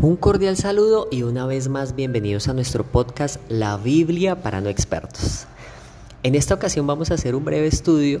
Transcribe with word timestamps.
Un 0.00 0.14
cordial 0.14 0.56
saludo 0.56 1.08
y 1.10 1.24
una 1.24 1.44
vez 1.44 1.68
más 1.68 1.96
bienvenidos 1.96 2.46
a 2.46 2.52
nuestro 2.52 2.84
podcast 2.84 3.40
La 3.48 3.76
Biblia 3.76 4.40
para 4.40 4.60
no 4.60 4.68
expertos. 4.68 5.48
En 6.22 6.36
esta 6.36 6.54
ocasión 6.54 6.86
vamos 6.86 7.10
a 7.10 7.14
hacer 7.14 7.34
un 7.34 7.44
breve 7.44 7.66
estudio 7.66 8.20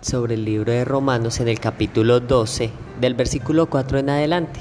sobre 0.00 0.36
el 0.36 0.46
libro 0.46 0.72
de 0.72 0.86
Romanos 0.86 1.40
en 1.40 1.48
el 1.48 1.60
capítulo 1.60 2.20
12 2.20 2.70
del 2.98 3.12
versículo 3.12 3.68
4 3.68 3.98
en 3.98 4.08
adelante. 4.08 4.60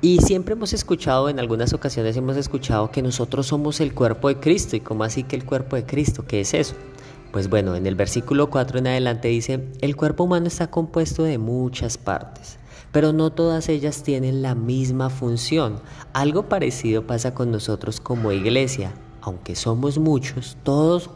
Y 0.00 0.22
siempre 0.22 0.54
hemos 0.54 0.72
escuchado, 0.72 1.28
en 1.28 1.38
algunas 1.38 1.74
ocasiones 1.74 2.16
hemos 2.16 2.38
escuchado 2.38 2.90
que 2.90 3.02
nosotros 3.02 3.48
somos 3.48 3.78
el 3.82 3.92
cuerpo 3.92 4.28
de 4.28 4.40
Cristo. 4.40 4.76
¿Y 4.76 4.80
cómo 4.80 5.04
así 5.04 5.22
que 5.22 5.36
el 5.36 5.44
cuerpo 5.44 5.76
de 5.76 5.84
Cristo? 5.84 6.24
¿Qué 6.26 6.40
es 6.40 6.54
eso? 6.54 6.76
Pues 7.30 7.50
bueno, 7.50 7.76
en 7.76 7.86
el 7.86 7.94
versículo 7.94 8.48
4 8.48 8.78
en 8.78 8.86
adelante 8.86 9.28
dice, 9.28 9.68
el 9.82 9.96
cuerpo 9.96 10.24
humano 10.24 10.46
está 10.46 10.70
compuesto 10.70 11.24
de 11.24 11.36
muchas 11.36 11.98
partes 11.98 12.56
pero 12.92 13.12
no 13.12 13.30
todas 13.30 13.68
ellas 13.68 14.02
tienen 14.02 14.42
la 14.42 14.54
misma 14.54 15.10
función. 15.10 15.80
Algo 16.12 16.48
parecido 16.48 17.06
pasa 17.06 17.34
con 17.34 17.50
nosotros 17.50 18.00
como 18.00 18.32
iglesia. 18.32 18.92
Aunque 19.20 19.56
somos 19.56 19.98
muchos, 19.98 20.56
todos 20.62 21.10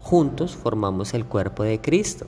juntos 0.00 0.54
formamos 0.54 1.14
el 1.14 1.24
cuerpo 1.24 1.62
de 1.62 1.80
Cristo. 1.80 2.26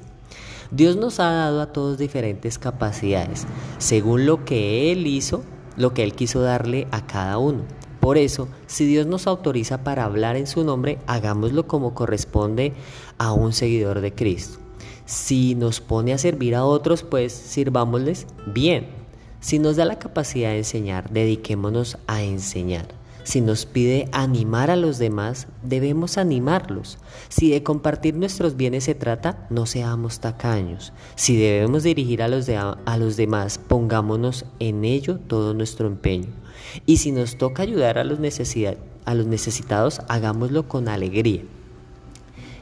Dios 0.70 0.96
nos 0.96 1.20
ha 1.20 1.30
dado 1.30 1.60
a 1.60 1.72
todos 1.72 1.98
diferentes 1.98 2.58
capacidades, 2.58 3.46
según 3.78 4.26
lo 4.26 4.44
que 4.44 4.90
Él 4.90 5.06
hizo, 5.06 5.44
lo 5.76 5.94
que 5.94 6.02
Él 6.02 6.14
quiso 6.14 6.40
darle 6.40 6.88
a 6.90 7.06
cada 7.06 7.38
uno. 7.38 7.62
Por 8.00 8.18
eso, 8.18 8.48
si 8.66 8.86
Dios 8.86 9.06
nos 9.06 9.26
autoriza 9.26 9.84
para 9.84 10.04
hablar 10.04 10.36
en 10.36 10.46
su 10.46 10.64
nombre, 10.64 10.98
hagámoslo 11.06 11.66
como 11.66 11.94
corresponde 11.94 12.72
a 13.18 13.32
un 13.32 13.52
seguidor 13.52 14.00
de 14.00 14.14
Cristo. 14.14 14.65
Si 15.06 15.54
nos 15.54 15.80
pone 15.80 16.12
a 16.12 16.18
servir 16.18 16.56
a 16.56 16.64
otros, 16.64 17.04
pues 17.04 17.32
sirvámosles 17.32 18.26
bien. 18.46 18.88
Si 19.40 19.60
nos 19.60 19.76
da 19.76 19.84
la 19.84 20.00
capacidad 20.00 20.50
de 20.50 20.58
enseñar, 20.58 21.10
dediquémonos 21.10 21.98
a 22.08 22.22
enseñar. 22.22 22.86
Si 23.22 23.40
nos 23.40 23.66
pide 23.66 24.08
animar 24.12 24.70
a 24.70 24.76
los 24.76 24.98
demás, 24.98 25.48
debemos 25.62 26.18
animarlos. 26.18 26.98
Si 27.28 27.50
de 27.50 27.62
compartir 27.62 28.14
nuestros 28.14 28.56
bienes 28.56 28.84
se 28.84 28.94
trata, 28.94 29.46
no 29.50 29.66
seamos 29.66 30.20
tacaños. 30.20 30.92
Si 31.14 31.36
debemos 31.36 31.82
dirigir 31.82 32.22
a 32.22 32.28
los, 32.28 32.48
a 32.48 32.96
los 32.98 33.16
demás, 33.16 33.58
pongámonos 33.58 34.44
en 34.60 34.84
ello 34.84 35.18
todo 35.18 35.54
nuestro 35.54 35.86
empeño. 35.86 36.28
Y 36.84 36.98
si 36.98 37.12
nos 37.12 37.36
toca 37.36 37.62
ayudar 37.62 37.98
a 37.98 38.04
los, 38.04 38.18
a 39.04 39.14
los 39.14 39.26
necesitados, 39.26 40.00
hagámoslo 40.08 40.68
con 40.68 40.88
alegría. 40.88 41.42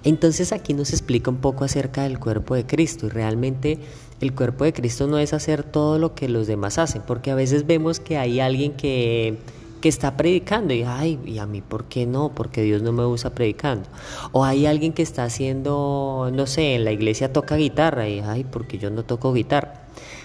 Entonces 0.05 0.53
aquí 0.53 0.75
nos 0.75 0.91
explica 0.91 1.31
un 1.31 1.39
poco 1.39 1.65
acerca 1.65 2.03
del 2.03 2.19
cuerpo 2.19 2.55
de 2.55 2.67
Cristo 2.67 3.07
y 3.07 3.09
realmente 3.09 3.79
el 4.21 4.35
cuerpo 4.35 4.65
de 4.65 4.73
Cristo 4.73 5.07
no 5.07 5.19
es 5.19 5.33
hacer 5.33 5.63
todo 5.63 5.99
lo 5.99 6.15
que 6.15 6.29
los 6.29 6.47
demás 6.47 6.79
hacen, 6.79 7.03
porque 7.07 7.31
a 7.31 7.35
veces 7.35 7.67
vemos 7.67 8.01
que 8.01 8.19
hay 8.19 8.39
alguien 8.39 8.73
que, 8.73 9.39
que 9.81 9.89
está 9.89 10.17
predicando 10.17 10.73
y, 10.73 10.83
ay, 10.83 11.19
¿y 11.25 11.39
a 11.39 11.47
mí 11.47 11.61
por 11.61 11.85
qué 11.85 12.07
no? 12.07 12.31
Porque 12.35 12.63
Dios 12.63 12.83
no 12.83 12.93
me 12.93 13.05
usa 13.05 13.35
predicando. 13.35 13.89
O 14.33 14.45
hay 14.45 14.67
alguien 14.67 14.93
que 14.93 15.03
está 15.03 15.25
haciendo, 15.25 16.31
no 16.33 16.47
sé, 16.47 16.75
en 16.75 16.85
la 16.85 16.93
iglesia 16.93 17.33
toca 17.33 17.57
guitarra 17.57 18.09
y, 18.09 18.21
ay, 18.21 18.45
porque 18.45 18.79
yo 18.79 18.91
no 18.91 19.05
toco 19.05 19.33
guitarra. 19.33 19.85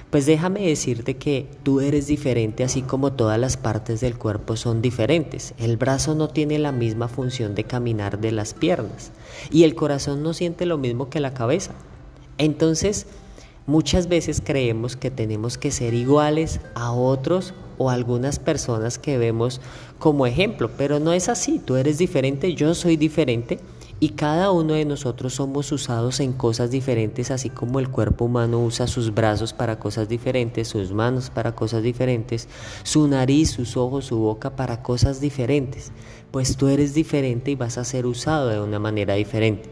Pues 0.10 0.26
déjame 0.26 0.62
decirte 0.62 1.18
que 1.18 1.48
tú 1.62 1.82
eres 1.82 2.08
diferente 2.08 2.64
así 2.64 2.82
como 2.82 3.14
todas 3.14 3.38
las 3.38 3.58
partes 3.58 4.02
del 4.02 4.18
cuerpo 4.18 4.56
son 4.56 4.82
diferentes. 4.82 5.54
El 5.60 5.78
brazo 5.78 6.16
no 6.16 6.30
tiene 6.30 6.58
la 6.58 6.72
misma 6.72 7.08
función 7.08 7.54
de 7.54 7.66
caminar 7.66 8.20
de 8.20 8.32
las 8.32 8.56
piernas 8.56 9.12
y 9.52 9.66
el 9.66 9.76
corazón 9.76 10.24
no 10.24 10.34
siente 10.34 10.66
lo 10.66 10.80
mismo 10.80 11.12
que 11.12 11.20
la 11.20 11.36
cabeza. 11.36 11.74
Entonces, 12.40 13.06
muchas 13.68 14.08
veces 14.08 14.42
creemos 14.44 14.96
que 14.96 15.12
tenemos 15.12 15.60
que 15.60 15.70
ser 15.70 15.94
iguales 15.94 16.60
a 16.74 16.92
otros 16.92 17.54
o 17.78 17.92
a 17.92 17.94
algunas 17.94 18.40
personas 18.40 18.98
que 18.98 19.20
vemos 19.20 19.62
como 20.00 20.26
ejemplo, 20.26 20.72
pero 20.76 21.00
no 21.00 21.14
es 21.14 21.30
así. 21.30 21.60
Tú 21.60 21.76
eres 21.76 22.00
diferente, 22.00 22.56
yo 22.56 22.74
soy 22.74 22.98
diferente 22.98 23.60
y 24.02 24.10
cada 24.10 24.52
uno 24.52 24.76
de 24.76 24.86
nosotros 24.86 25.34
somos 25.34 25.72
usados 25.72 26.22
en 26.22 26.32
cosas 26.32 26.72
diferentes, 26.72 27.32
así 27.32 27.50
como 27.50 27.80
el 27.80 27.90
cuerpo 27.90 28.26
humano 28.26 28.64
usa 28.64 28.88
sus 28.88 29.14
brazos 29.14 29.52
para 29.52 29.78
cosas 29.78 30.08
diferentes, 30.08 30.70
sus 30.70 30.94
manos 30.94 31.30
para 31.30 31.54
cosas 31.54 31.84
diferentes, 31.84 32.48
su 32.84 33.08
nariz, 33.08 33.52
sus 33.52 33.76
ojos, 33.76 34.06
su 34.06 34.18
boca 34.18 34.56
para 34.56 34.82
cosas 34.82 35.20
diferentes. 35.20 35.92
Pues 36.32 36.56
tú 36.56 36.68
eres 36.68 36.94
diferente 36.94 37.52
y 37.52 37.56
vas 37.56 37.78
a 37.78 37.84
ser 37.84 38.06
usado 38.06 38.48
de 38.48 38.62
una 38.62 38.80
manera 38.80 39.16
diferente. 39.16 39.70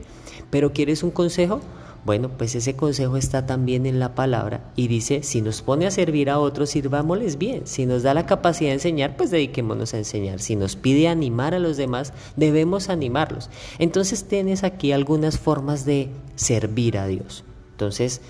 Pero 0.49 0.73
¿quieres 0.73 1.03
un 1.03 1.11
consejo? 1.11 1.61
Bueno, 2.07 2.29
pues 2.29 2.55
ese 2.55 2.77
consejo 2.77 3.17
está 3.17 3.45
también 3.45 3.85
en 3.85 3.99
la 3.99 4.15
palabra 4.15 4.71
y 4.77 4.87
dice, 4.87 5.23
si 5.23 5.41
nos 5.41 5.61
pone 5.61 5.85
a 5.85 5.91
servir 5.91 6.29
a 6.29 6.39
otros, 6.39 6.69
sirvámosles 6.69 7.37
bien. 7.37 7.67
Si 7.67 7.85
nos 7.85 8.01
da 8.01 8.13
la 8.13 8.25
capacidad 8.25 8.69
de 8.69 8.75
enseñar, 8.75 9.17
pues 9.17 9.29
dediquémonos 9.29 9.93
a 9.93 9.97
enseñar. 9.97 10.39
Si 10.39 10.55
nos 10.55 10.77
pide 10.77 11.09
animar 11.09 11.53
a 11.53 11.59
los 11.59 11.75
demás, 11.75 12.13
debemos 12.37 12.87
animarlos. 12.87 13.49
Entonces 13.77 14.23
tienes 14.23 14.63
aquí 14.63 14.93
algunas 14.93 15.37
formas 15.37 15.83
de 15.83 16.09
servir 16.37 16.97
a 16.97 17.07
Dios. 17.07 17.43
Entonces, 17.71 18.21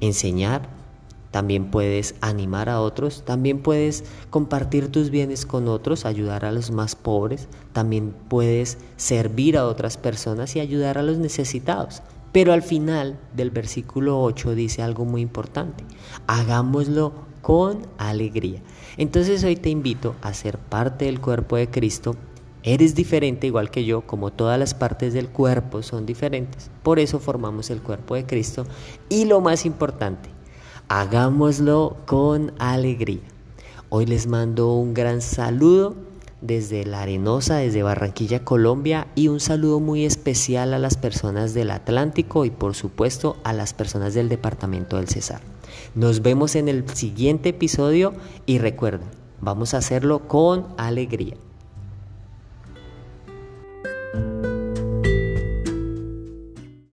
enseñar, 0.00 0.68
también 1.32 1.72
puedes 1.72 2.14
animar 2.20 2.68
a 2.68 2.80
otros, 2.80 3.24
también 3.24 3.60
puedes 3.60 4.04
compartir 4.30 4.92
tus 4.92 5.10
bienes 5.10 5.46
con 5.46 5.66
otros, 5.66 6.06
ayudar 6.06 6.44
a 6.44 6.52
los 6.52 6.70
más 6.70 6.94
pobres, 6.94 7.48
también 7.72 8.14
puedes 8.28 8.78
servir 8.96 9.58
a 9.58 9.66
otras 9.66 9.96
personas 9.96 10.54
y 10.54 10.60
ayudar 10.60 10.96
a 10.96 11.02
los 11.02 11.18
necesitados. 11.18 12.02
Pero 12.36 12.52
al 12.52 12.60
final 12.60 13.18
del 13.34 13.48
versículo 13.50 14.20
8 14.20 14.54
dice 14.54 14.82
algo 14.82 15.06
muy 15.06 15.22
importante, 15.22 15.84
hagámoslo 16.26 17.14
con 17.40 17.86
alegría. 17.96 18.60
Entonces 18.98 19.42
hoy 19.42 19.56
te 19.56 19.70
invito 19.70 20.14
a 20.20 20.34
ser 20.34 20.58
parte 20.58 21.06
del 21.06 21.18
cuerpo 21.18 21.56
de 21.56 21.70
Cristo. 21.70 22.14
Eres 22.62 22.94
diferente 22.94 23.46
igual 23.46 23.70
que 23.70 23.86
yo, 23.86 24.02
como 24.02 24.32
todas 24.32 24.58
las 24.58 24.74
partes 24.74 25.14
del 25.14 25.30
cuerpo 25.30 25.82
son 25.82 26.04
diferentes. 26.04 26.70
Por 26.82 26.98
eso 26.98 27.20
formamos 27.20 27.70
el 27.70 27.80
cuerpo 27.80 28.16
de 28.16 28.26
Cristo. 28.26 28.66
Y 29.08 29.24
lo 29.24 29.40
más 29.40 29.64
importante, 29.64 30.28
hagámoslo 30.88 31.96
con 32.04 32.52
alegría. 32.58 33.22
Hoy 33.88 34.04
les 34.04 34.26
mando 34.26 34.74
un 34.74 34.92
gran 34.92 35.22
saludo 35.22 35.96
desde 36.40 36.84
La 36.84 37.02
Arenosa, 37.02 37.56
desde 37.56 37.82
Barranquilla, 37.82 38.44
Colombia, 38.44 39.06
y 39.14 39.28
un 39.28 39.40
saludo 39.40 39.80
muy 39.80 40.04
especial 40.04 40.74
a 40.74 40.78
las 40.78 40.96
personas 40.96 41.54
del 41.54 41.70
Atlántico 41.70 42.44
y 42.44 42.50
por 42.50 42.74
supuesto 42.74 43.36
a 43.44 43.52
las 43.52 43.74
personas 43.74 44.14
del 44.14 44.28
Departamento 44.28 44.96
del 44.96 45.08
Cesar. 45.08 45.40
Nos 45.94 46.22
vemos 46.22 46.56
en 46.56 46.68
el 46.68 46.88
siguiente 46.90 47.50
episodio 47.50 48.14
y 48.44 48.58
recuerden, 48.58 49.08
vamos 49.40 49.74
a 49.74 49.78
hacerlo 49.78 50.28
con 50.28 50.66
alegría. 50.76 51.36